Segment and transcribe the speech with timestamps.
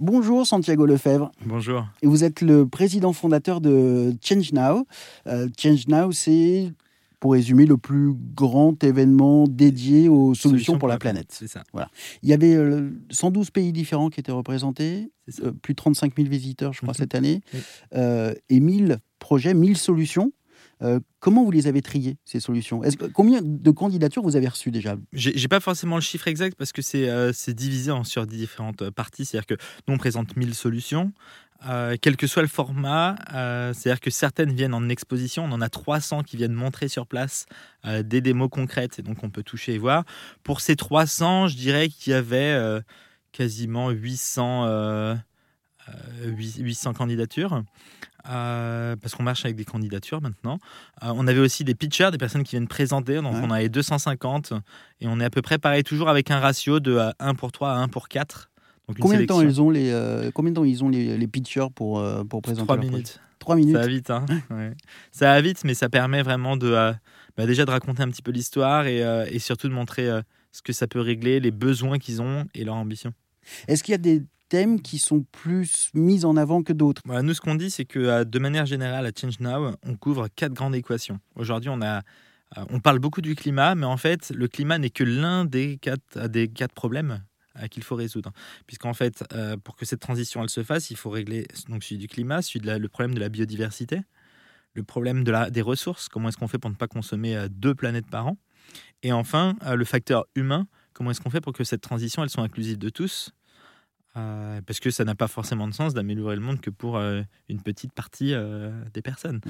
[0.00, 1.30] Bonjour Santiago Lefebvre.
[1.46, 1.86] Bonjour.
[2.02, 4.86] Et vous êtes le président fondateur de Change Now.
[5.28, 6.72] Euh, Change Now, c'est,
[7.20, 11.28] pour résumer, le plus grand événement dédié aux solutions, pour, la, planète.
[11.30, 11.62] C'est ça.
[11.72, 11.88] Voilà.
[12.24, 12.56] Il y avait
[13.10, 15.12] 112 euh, pays différents qui étaient représentés,
[15.44, 16.96] euh, plus de 35 000 visiteurs, je crois, Mhm.
[16.98, 17.60] cette année, Oui.
[18.48, 20.32] et 1000 projets, 1000 solutions.
[20.84, 22.82] Euh, comment vous les avez triées, ces solutions?
[23.14, 24.96] Combien de candidatures vous avez reçues déjà?
[25.12, 28.90] J'ai pas forcément le chiffre exact parce que c'est euh, divisé en, sur différentes euh,
[28.90, 29.24] parties.
[29.24, 29.54] C'est-à-dire que
[29.88, 31.12] nous, on présente 1000 solutions.
[31.66, 35.62] euh, quel que soit le format, euh, c'est-à-dire que certaines viennent en exposition, on en
[35.62, 37.46] a 300 qui viennent montrer sur place
[37.84, 40.04] des démos concrètes, et donc on peut toucher et voir.
[40.42, 42.82] Pour ces 300, je dirais qu'il y avait
[43.34, 45.16] quasiment 800, euh, euh,
[46.22, 47.62] 800 candidatures.
[48.30, 50.58] Euh, parce qu'on marche avec des candidatures maintenant.
[51.02, 53.40] Euh, on avait aussi des pitchers, des personnes qui viennent présenter, donc Ouais.
[53.42, 54.54] on avait 250
[55.02, 57.52] et on est à peu près pareil, toujours avec un ratio de euh, 1 pour
[57.52, 58.50] 3 à 1 pour 4.
[58.88, 61.18] Donc une Combien de temps ils ont les euh, combien de temps ils ont les,
[61.18, 63.20] les pitchers pour euh, pour présenter 3 leur projet minutes.
[63.40, 63.74] Trois minutes.
[63.74, 64.24] Ça va vite, hein.
[64.50, 64.72] Ouais.
[65.12, 66.92] Ça va vite, mais ça permet vraiment de euh,
[67.36, 70.22] bah, déjà de raconter un petit peu l'histoire et, euh, et surtout de montrer euh,
[70.50, 73.12] ce que ça peut régler, les besoins qu'ils ont et leur ambition.
[73.68, 74.22] Est-ce qu'il y a des
[74.82, 78.24] qui sont plus mis en avant que d'autres nous, ce qu'on dit, c'est que euh,
[78.24, 81.18] de manière générale, à Change Now, on couvre quatre grandes équations.
[81.34, 82.00] Aujourd'hui, euh,
[82.70, 86.02] on parle beaucoup du climat, mais en fait, le climat n'est que l'un des quatre,
[86.16, 87.22] euh, problèmes
[87.70, 88.32] qu'il faut résoudre.
[88.66, 89.22] Puisqu'en fait,
[89.62, 92.58] pour que cette transition elle se fasse, il faut régler donc celui du climat, celui
[92.58, 94.00] de le problème de la biodiversité,
[94.74, 98.26] le problème des ressources, comment est-ce qu'on fait pour ne pas consommer deux planètes par
[98.26, 98.38] an,
[99.04, 102.42] et enfin, le facteur humain, comment est-ce qu'on fait pour que cette transition elle soit
[102.42, 103.30] inclusive de tous
[104.16, 107.22] euh, parce que ça n'a pas forcément de sens d'améliorer le monde que pour euh,
[107.48, 109.40] une petite partie euh, des personnes.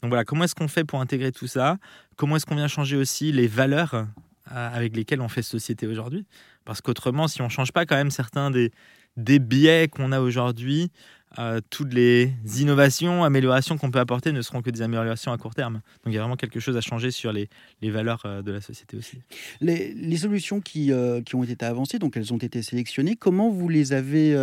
[0.00, 1.78] Donc voilà, comment est-ce qu'on fait pour intégrer tout ça?
[2.16, 4.06] Comment est-ce qu'on vient changer aussi les valeurs
[4.46, 6.24] avec lesquelles on fait société aujourd'hui?
[6.64, 8.70] Parce qu'autrement, si on ne change pas quand même certains des,
[9.16, 10.90] des biais qu'on a aujourd'hui,
[11.38, 15.54] euh, toutes les innovations, améliorations qu'on peut apporter ne seront que des améliorations à court
[15.54, 15.80] terme.
[16.04, 17.48] Donc il y a vraiment quelque chose à changer sur les,
[17.80, 19.18] les valeurs euh, de la société aussi.
[19.62, 23.48] les, les solutions qui, euh, qui ont été avancées, donc elles ont été sélectionnées, comment
[23.48, 24.36] vous les avez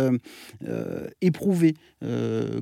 [1.20, 1.74] éprouvées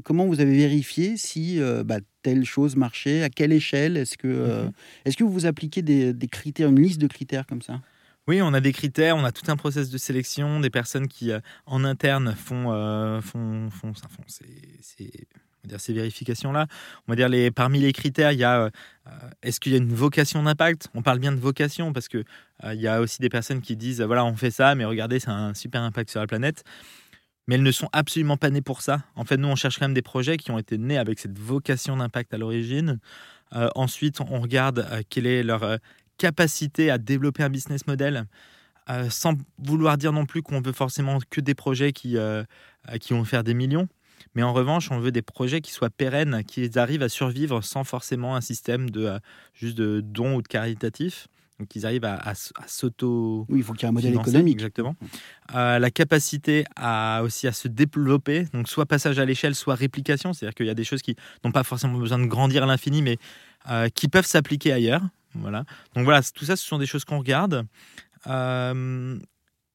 [0.05, 3.97] Comment vous avez vérifié si bah, telle chose marchait À quelle échelle?
[3.97, 4.73] Est-ce que, Mhm.
[5.05, 7.81] est-ce que vous appliquez des, des critères, une liste de critères comme ça?
[8.29, 11.33] Oui, on a des critères, on a tout un process de sélection, des personnes qui
[11.33, 16.67] euh, en interne font, euh, font, font, font ces, vérifications-là.
[17.07, 18.71] On va dire les, parmi les critères, il y a euh,
[19.43, 20.89] est-ce qu'il y a une vocation d'impact?
[20.93, 22.23] On parle bien de vocation parce que
[22.71, 25.31] il y a aussi des personnes qui disent voilà on fait ça, mais regardez c'est
[25.31, 26.65] un super impact sur la planète.
[27.47, 29.05] Mais elles ne sont absolument pas nées pour ça.
[29.15, 31.39] En fait, nous, on cherche quand même des projets qui ont été nés avec cette
[31.39, 33.01] vocation d'impact à l'origine.
[33.51, 35.79] Ensuite, on regarde euh, quelle est leur
[36.19, 38.27] capacité à développer un business model
[38.91, 42.43] euh, sans vouloir dire non plus qu'on veut forcément que des projets qui, euh,
[43.01, 43.89] qui vont faire des millions.
[44.35, 47.85] Mais en revanche, on veut des projets qui soient pérennes, qui arrivent à survivre sans
[47.85, 49.19] forcément un système de euh,
[49.55, 51.29] juste de dons ou de caritatif.
[51.61, 53.93] Donc, ils arrivent à, à s- à s'auto Oui, il faut qu'il y ait un
[53.93, 54.55] modèle économique.
[54.55, 54.97] Exactement.
[55.55, 60.33] Euh, la capacité à aussi à se développer, donc soit passage à l'échelle, soit réplication,
[60.33, 63.03] c'est-à-dire qu'il y a des choses qui n'ont pas forcément besoin de grandir à l'infini,
[63.03, 63.19] mais
[63.71, 65.03] euh, qui peuvent s'appliquer ailleurs.
[65.41, 65.65] Voilà.
[65.95, 67.67] Donc voilà, tout ça, ce sont des choses qu'on regarde.
[68.27, 69.19] Euh,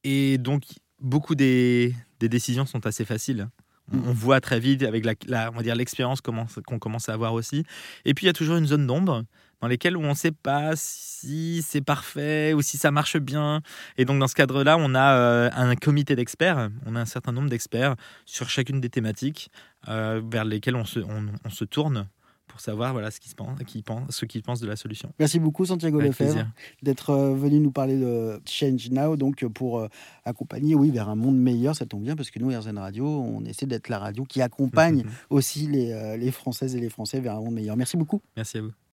[0.04, 0.64] et donc,
[1.00, 3.50] beaucoup des, des décisions sont assez faciles.
[3.92, 7.14] On, on voit très vite avec la, la- on va dire l'expérience qu'on commence à
[7.14, 7.66] avoir aussi.
[8.06, 9.24] Et puis il y a toujours une zone d'ombre
[9.62, 13.62] dans lesquelles on ne sait pas si c'est parfait ou si ça marche bien.
[13.98, 16.70] Et donc dans ce cadre-là, on a euh, un comité d'experts.
[16.86, 19.50] On a un certain nombre d'experts sur chacune des thématiques
[19.88, 22.08] euh, vers lesquelles on se, on, on se tourne
[22.48, 25.12] pour savoir voilà ce qu'ils se pensent, qui pensent, ce qu'ils pensent de la solution.
[25.20, 26.46] Merci beaucoup Santiago Avec Lefebvre
[26.82, 29.88] d'être euh, venu nous parler de Change Now, donc pour euh,
[30.26, 31.76] accompagner, oui, vers un monde meilleur.
[31.76, 35.04] Ça tombe bien parce que nous, RZN Radio, on essaie d'être la radio qui accompagne
[35.30, 37.78] aussi les, euh, les Françaises et les Français vers un monde meilleur.
[37.78, 38.22] Merci beaucoup.
[38.36, 38.74] Merci à vous.